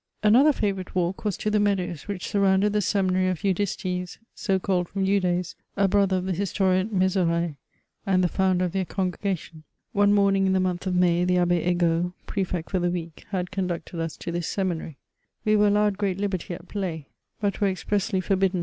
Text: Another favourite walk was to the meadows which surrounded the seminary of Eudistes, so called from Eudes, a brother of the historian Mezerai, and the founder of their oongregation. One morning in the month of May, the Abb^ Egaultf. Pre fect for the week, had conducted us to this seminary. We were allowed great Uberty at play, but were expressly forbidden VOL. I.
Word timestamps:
Another 0.23 0.51
favourite 0.51 0.95
walk 0.95 1.23
was 1.23 1.37
to 1.37 1.51
the 1.51 1.59
meadows 1.59 2.07
which 2.07 2.27
surrounded 2.27 2.73
the 2.73 2.81
seminary 2.81 3.27
of 3.29 3.43
Eudistes, 3.43 4.17
so 4.33 4.57
called 4.57 4.89
from 4.89 5.05
Eudes, 5.05 5.55
a 5.77 5.87
brother 5.87 6.17
of 6.17 6.25
the 6.25 6.33
historian 6.33 6.89
Mezerai, 6.91 7.55
and 8.03 8.23
the 8.23 8.27
founder 8.27 8.65
of 8.65 8.71
their 8.71 8.83
oongregation. 8.85 9.61
One 9.93 10.11
morning 10.11 10.47
in 10.47 10.53
the 10.53 10.59
month 10.59 10.87
of 10.87 10.95
May, 10.95 11.23
the 11.23 11.35
Abb^ 11.35 11.63
Egaultf. 11.77 12.13
Pre 12.25 12.43
fect 12.43 12.71
for 12.71 12.79
the 12.79 12.89
week, 12.89 13.27
had 13.29 13.51
conducted 13.51 13.99
us 14.01 14.17
to 14.17 14.31
this 14.31 14.47
seminary. 14.47 14.97
We 15.45 15.55
were 15.55 15.67
allowed 15.67 15.99
great 15.99 16.17
Uberty 16.17 16.55
at 16.55 16.67
play, 16.67 17.09
but 17.39 17.61
were 17.61 17.67
expressly 17.67 18.21
forbidden 18.21 18.59
VOL. 18.59 18.59
I. 18.59 18.59